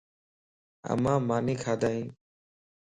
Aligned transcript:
اما 0.91 1.13
ماني 1.27 1.55
کادايَ؟ 1.63 1.97